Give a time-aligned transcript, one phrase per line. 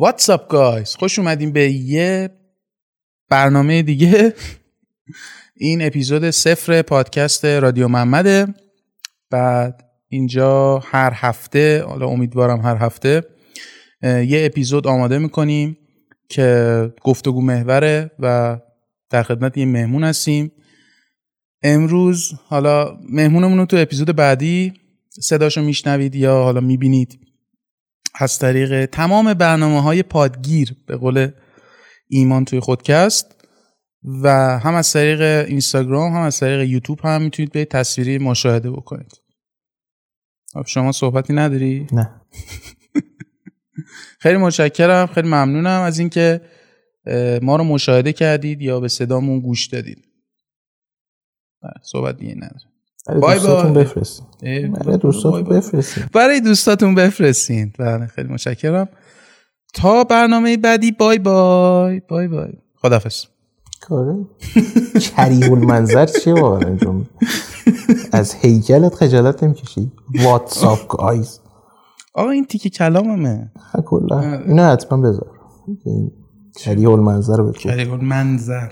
[0.00, 2.30] واتساپ گایز خوش اومدیم به یه
[3.28, 4.34] برنامه دیگه.
[5.56, 8.46] این اپیزود صفر پادکست رادیو محمده
[9.30, 13.22] بعد اینجا هر هفته حالا امیدوارم هر هفته
[14.02, 15.76] یه اپیزود آماده می‌کنیم
[16.28, 18.58] که گفتگو محوره و
[19.10, 20.52] در خدمت یه مهمون هستیم.
[21.62, 24.72] امروز حالا مهمونمون رو تو اپیزود بعدی
[25.08, 27.29] صداشو میشنوید یا حالا می‌بینید.
[28.14, 31.30] از طریق تمام برنامه های پادگیر به قول
[32.08, 33.40] ایمان توی خودکست
[34.22, 39.12] و هم از طریق اینستاگرام هم از طریق یوتیوب هم می‌تونید به تصویری مشاهده بکنید.
[40.52, 42.20] خب شما صحبتی نداری؟ نه.
[44.22, 46.40] خیلی متشکرم خیلی ممنونم از اینکه
[47.42, 50.04] ما رو مشاهده کردید یا به صدامون گوش دادید.
[51.62, 52.70] بله، صحبت دیگه نداره
[53.06, 54.26] بای دوستاتون بفرستین.
[54.72, 56.04] برای دوستاتون بفرستین.
[56.12, 57.72] برای دوستاتون بفرستین.
[57.78, 58.88] بله خیلی متشکرم.
[59.74, 62.00] تا برنامه بعدی بای بای.
[62.08, 62.52] بای بای.
[62.76, 63.24] خدافظ
[63.80, 64.26] کاره
[65.00, 67.06] کریه المنظر چیه واقعا انجام.
[68.12, 69.92] از هیکلت خجالت نمی‌کشی؟
[70.24, 71.40] واتساپ گایز.
[72.14, 73.52] آقا این تیکه کلاممه.
[73.86, 75.30] کلا اینو حتما بذار.
[76.56, 78.68] کریه المنظر بکن کریه المنظر.